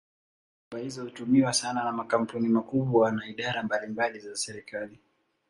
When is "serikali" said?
4.35-4.99